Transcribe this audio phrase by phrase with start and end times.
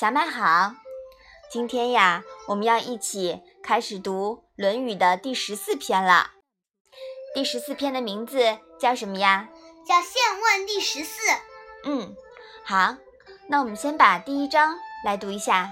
[0.00, 0.74] 小麦好，
[1.48, 6.32] 今天呀，我们要一起开始读《论语》的第十四篇了。
[7.32, 9.48] 第十四篇的名字叫什么呀？
[9.86, 11.20] 叫《宪问》第十四。
[11.84, 12.16] 嗯，
[12.64, 12.96] 好，
[13.46, 15.70] 那我们先把第一章来读一下。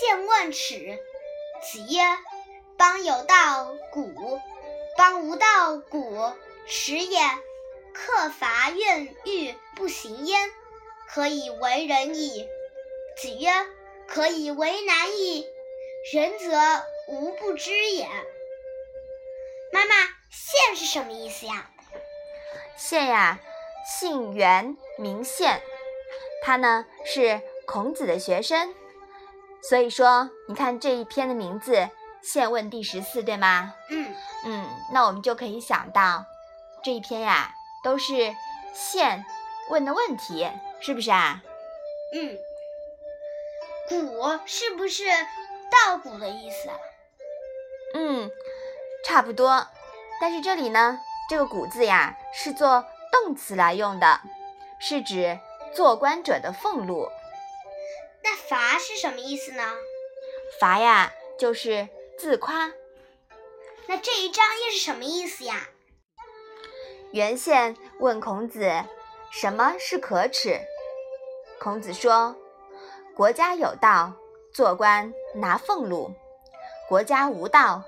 [0.00, 0.98] 宪问耻，
[1.62, 2.00] 子曰
[2.78, 4.40] ：“邦有道，古；
[4.96, 6.32] 邦无道，古。
[6.66, 7.20] 耻也。
[7.92, 10.50] 克伐怨欲不行焉，
[11.06, 12.48] 可以为人矣。”
[13.16, 13.50] 子曰
[14.06, 15.46] ：“可以为难矣。
[16.12, 18.04] 仁则无不知也。”
[19.72, 19.94] 妈妈
[20.30, 21.70] ，“宪”是什么意思呀
[22.76, 23.38] ？“宪”呀，
[23.98, 25.62] 姓袁，名宪。
[26.42, 28.74] 他呢是孔子的学生，
[29.62, 31.72] 所以说，你看这一篇的名字
[32.22, 33.74] 《宪问》第十四，对吗？
[33.88, 36.24] 嗯嗯，那我们就可以想到，
[36.84, 37.50] 这一篇呀
[37.82, 38.34] 都是
[38.74, 39.24] 宪
[39.70, 40.48] 问的问题，
[40.80, 41.42] 是不是啊？
[42.12, 42.38] 嗯。
[43.88, 45.04] 鼓是不是
[45.70, 46.68] 稻谷的意思？
[47.94, 48.30] 嗯，
[49.04, 49.66] 差不多。
[50.20, 54.20] 但是这里呢，这个“鼓”字呀，是做动词来用的，
[54.80, 55.38] 是指
[55.74, 57.08] 做官者的俸禄。
[58.22, 59.62] 那“罚”是什么意思呢
[60.58, 62.72] ？“罚”呀，就是自夸。
[63.86, 65.68] 那这一章又是什么意思呀？
[67.12, 68.84] 原宪问孔子
[69.30, 70.60] ：“什么是可耻？”
[71.60, 72.36] 孔子说。
[73.16, 74.12] 国家有道，
[74.52, 76.12] 做官拿俸禄；
[76.86, 77.82] 国家无道，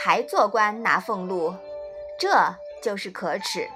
[0.00, 1.52] 还做官拿俸禄，
[2.16, 3.68] 这就是可耻。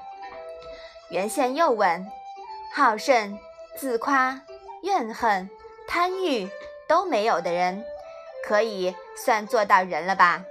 [1.11, 2.07] 原宪又问：
[2.73, 3.37] 好胜、
[3.77, 4.43] 自夸、
[4.83, 5.51] 怨恨、
[5.89, 6.49] 贪欲
[6.87, 7.85] 都没有的人，
[8.47, 10.45] 可以算做到人了吧？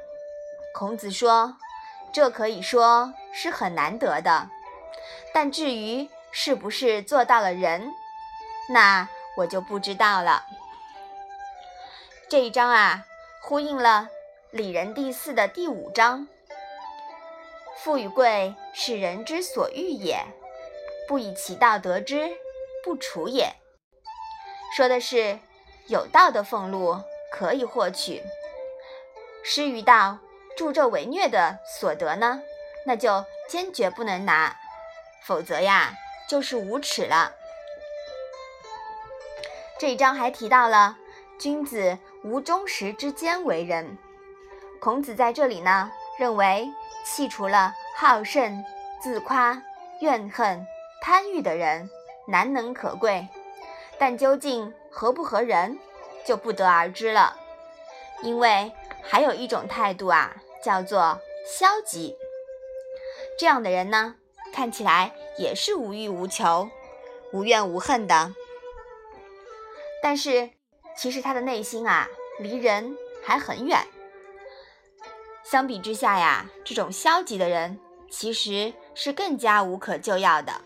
[0.73, 1.55] 孔子说：
[2.11, 4.49] 这可以说是很难得的，
[5.33, 7.89] 但至于是不是做到了人，
[8.67, 9.07] 那……
[9.37, 10.45] 我就不知道了。
[12.29, 13.05] 这一章啊，
[13.41, 14.09] 呼应了
[14.57, 16.27] 《礼仁》第四的第五章
[17.77, 20.25] ：“富与贵，是人之所欲也，
[21.07, 22.29] 不以其道得之，
[22.83, 23.55] 不处也。”
[24.75, 25.39] 说的是
[25.87, 26.97] 有道的俸禄
[27.31, 28.23] 可以获取，
[29.43, 30.19] 失于道、
[30.55, 32.41] 助纣为虐的所得呢，
[32.85, 34.55] 那就坚决不能拿，
[35.25, 35.93] 否则呀，
[36.29, 37.35] 就是无耻了。
[39.81, 40.95] 这一章还提到了
[41.39, 43.97] 君子无忠实之间为人。
[44.79, 46.69] 孔子在这里呢，认为
[47.03, 48.63] 弃除了好胜、
[49.01, 49.59] 自夸、
[49.99, 50.67] 怨恨、
[51.01, 51.89] 贪欲的人，
[52.27, 53.27] 难能可贵。
[53.97, 55.79] 但究竟合不合人，
[56.23, 57.35] 就不得而知了。
[58.21, 58.71] 因为
[59.01, 62.15] 还有一种态度啊，叫做消极。
[63.35, 64.13] 这样的人呢，
[64.53, 66.69] 看起来也是无欲无求、
[67.33, 68.35] 无怨无恨的。
[70.01, 70.49] 但是，
[70.97, 72.07] 其实他的内心啊，
[72.39, 73.79] 离人还很远。
[75.43, 77.79] 相比之下呀，这种消极的人
[78.09, 80.61] 其实是更加无可救药的。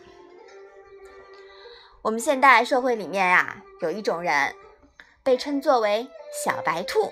[2.01, 4.55] 我们现代社会里面呀，有一种人
[5.23, 6.07] 被称作为
[6.45, 7.11] “小白兔”。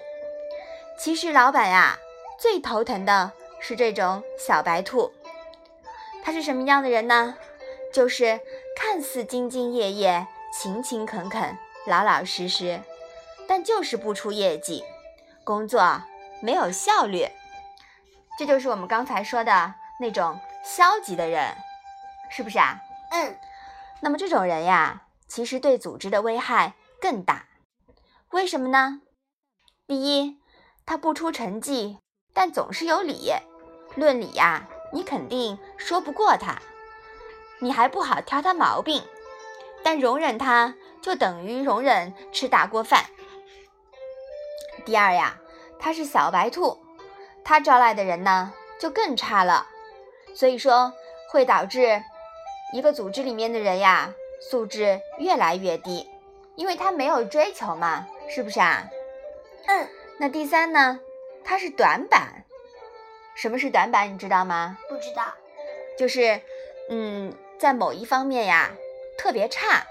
[1.00, 1.98] 其实老板呀，
[2.40, 5.12] 最头疼的是这种小白兔。
[6.24, 7.36] 他是什么样的人呢？
[7.92, 8.40] 就是
[8.78, 11.58] 看似兢兢业业、勤勤恳恳。
[11.86, 12.82] 老老实实，
[13.48, 14.84] 但就是不出业绩，
[15.44, 16.02] 工作
[16.42, 17.28] 没有效率，
[18.38, 21.56] 这就是我们刚才说的那种消极的人，
[22.30, 22.80] 是不是啊？
[23.12, 23.38] 嗯。
[24.02, 27.48] 那么这种人呀，其实对组织的危害更大。
[28.32, 29.02] 为什么呢？
[29.88, 30.40] 第一，
[30.86, 32.00] 他不出成绩，
[32.34, 33.32] 但总是有理。
[33.96, 36.62] 论理呀，你肯定说不过他，
[37.60, 39.04] 你还不好挑他毛病，
[39.84, 40.76] 但容忍他。
[41.04, 43.06] 就等于容忍吃大锅饭。
[44.86, 45.38] 第二呀，
[45.78, 46.80] 他是小白兔，
[47.44, 49.68] 他招来的人呢就更差了，
[50.34, 50.94] 所以说
[51.30, 52.02] 会导致
[52.74, 56.10] 一个组织里面的人呀素质越来越低，
[56.56, 58.90] 因为他没有追求嘛，是不是啊？
[59.68, 59.88] 嗯。
[60.20, 61.00] 那第三呢，
[61.44, 62.46] 他是短板。
[63.36, 64.14] 什么是短板？
[64.14, 64.78] 你知道吗？
[64.88, 65.34] 不知道。
[65.98, 66.40] 就是
[66.90, 68.72] 嗯，在某一方面呀
[69.18, 69.86] 特别差。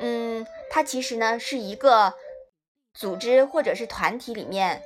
[0.00, 2.14] 嗯，它其实呢是一个
[2.94, 4.82] 组织或者是团体里面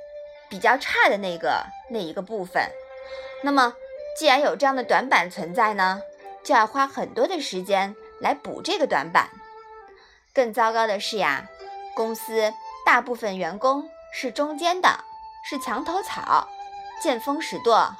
[0.49, 2.69] 比较差的那个那一个部分。
[3.43, 3.75] 那么，
[4.17, 6.01] 既然有这样的短板存在呢，
[6.43, 9.29] 就要花很多的时间来补这个短板。
[10.33, 11.47] 更糟糕的是呀，
[11.95, 12.53] 公司
[12.85, 15.03] 大部分员工是中间的，
[15.47, 16.47] 是墙头草，
[17.01, 17.95] 见风使舵。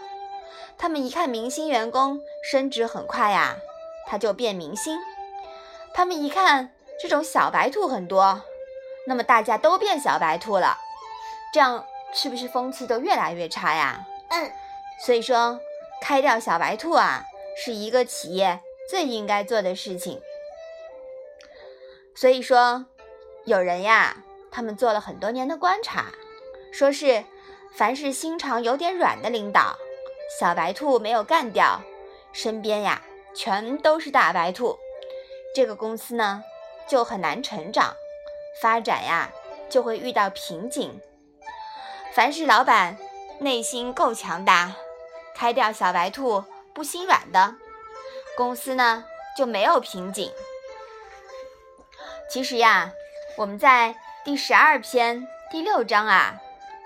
[0.77, 2.19] 他们一看明星员工
[2.49, 3.55] 升职很快呀，
[4.07, 4.97] 他就变明星。
[5.93, 6.71] 他们一看。
[7.03, 8.41] 这种小白兔很多，
[9.05, 10.77] 那么大家都变小白兔了，
[11.53, 14.07] 这样是不是风气都越来越差呀？
[14.29, 14.49] 嗯，
[15.05, 15.59] 所以说，
[16.01, 17.25] 开掉小白兔啊，
[17.57, 20.21] 是一个企业最应该做的事情。
[22.15, 22.85] 所以说，
[23.43, 24.15] 有人呀，
[24.49, 26.05] 他们做了很多年的观察，
[26.71, 27.25] 说是
[27.75, 29.75] 凡是心肠有点软的领导，
[30.39, 31.81] 小白兔没有干掉，
[32.31, 33.01] 身边呀
[33.35, 34.79] 全都是大白兔，
[35.53, 36.41] 这个公司呢
[36.87, 37.95] 就很难成长，
[38.61, 39.31] 发展呀
[39.69, 41.01] 就会遇到瓶颈。
[42.13, 42.97] 凡是老板
[43.39, 44.75] 内心够强大，
[45.35, 46.43] 开掉小白兔
[46.73, 47.55] 不心软的，
[48.37, 49.05] 公司呢
[49.37, 50.31] 就没有瓶颈。
[52.29, 52.91] 其实呀，
[53.35, 56.35] 我们在第十二篇第六章啊，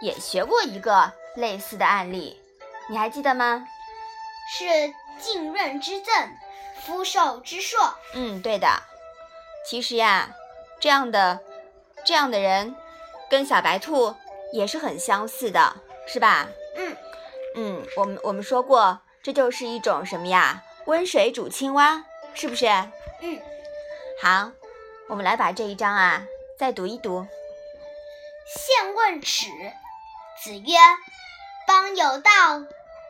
[0.01, 2.41] 也学过一个类似的案例，
[2.89, 3.67] 你还记得吗？
[4.49, 4.65] 是
[5.19, 6.13] 浸润之赠，
[6.81, 7.93] 肤受之硕。
[8.13, 8.67] 嗯，对的。
[9.69, 10.33] 其实呀，
[10.79, 11.41] 这样的
[12.05, 12.73] 这样的人，
[13.29, 14.15] 跟小白兔
[14.53, 15.75] 也是很相似的，
[16.07, 16.47] 是吧？
[16.77, 16.95] 嗯
[17.55, 20.63] 嗯，我们我们说过，这就是一种什么呀？
[20.85, 22.65] 温水煮青蛙，是不是？
[23.19, 23.41] 嗯，
[24.21, 24.51] 好。
[25.09, 26.25] 我们来把这一章啊
[26.57, 27.27] 再读一读。
[28.45, 29.47] 现问耻，
[30.41, 30.77] 子曰
[31.67, 32.31] ：“邦有道，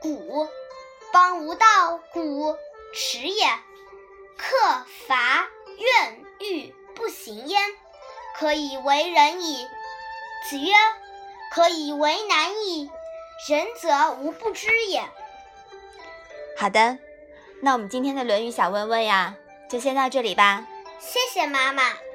[0.01, 0.47] 古；
[1.11, 2.55] 邦无道，古
[2.95, 3.45] 耻也。
[4.37, 7.61] 克伐怨欲不行焉，
[8.37, 9.67] 可以为人矣。”
[10.49, 10.71] 子曰
[11.51, 12.89] ：“可以为难矣。
[13.49, 15.03] 仁则无不知也。”
[16.57, 16.97] 好的，
[17.61, 19.35] 那我们今天的《论语》小问问呀，
[19.69, 20.65] 就先到这里吧。
[20.99, 22.06] 谢谢妈妈。